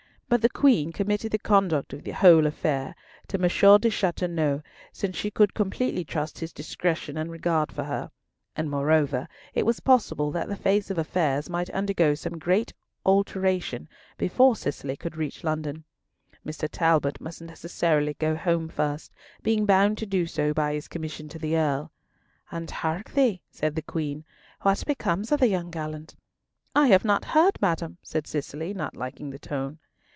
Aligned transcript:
But 0.33 0.41
the 0.41 0.47
Queen 0.47 0.93
committed 0.93 1.33
the 1.33 1.37
conduct 1.37 1.91
of 1.91 2.03
the 2.05 2.11
whole 2.11 2.45
affair 2.47 2.95
to 3.27 3.35
M. 3.37 3.49
De 3.81 3.89
Chateauneuf, 3.89 4.61
since 4.93 5.17
she 5.17 5.29
could 5.29 5.53
completely 5.53 6.05
trust 6.05 6.39
his 6.39 6.53
discretion 6.53 7.17
and 7.17 7.29
regard 7.29 7.69
for 7.69 7.83
her; 7.83 8.11
and, 8.55 8.71
moreover, 8.71 9.27
it 9.53 9.65
was 9.65 9.81
possible 9.81 10.31
that 10.31 10.47
the 10.47 10.55
face 10.55 10.89
of 10.89 10.97
affairs 10.97 11.49
might 11.49 11.69
undergo 11.71 12.15
some 12.15 12.39
great 12.39 12.71
alteration 13.05 13.89
before 14.17 14.55
Cicely 14.55 14.95
could 14.95 15.17
reach 15.17 15.43
London. 15.43 15.83
Mr. 16.45 16.65
Talbot 16.71 17.19
must 17.19 17.41
necessarily 17.41 18.13
go 18.13 18.33
home 18.33 18.69
first, 18.69 19.11
being 19.43 19.65
bound 19.65 19.97
to 19.97 20.05
do 20.05 20.25
so 20.25 20.53
by 20.53 20.75
his 20.75 20.87
commission 20.87 21.27
to 21.27 21.39
the 21.39 21.57
Earl. 21.57 21.91
"And, 22.53 22.71
hark 22.71 23.11
thee," 23.11 23.41
said 23.51 23.75
the 23.75 23.81
Queen, 23.81 24.23
"what 24.61 24.85
becomes 24.87 25.33
of 25.33 25.41
the 25.41 25.47
young 25.49 25.71
gallant?" 25.71 26.15
"I 26.73 26.87
have 26.87 27.03
not 27.03 27.25
heard, 27.35 27.61
madam," 27.61 27.97
said 28.01 28.27
Cicely, 28.27 28.73
not 28.73 28.95
liking 28.95 29.29
the 29.31 29.37
tone. 29.39 29.79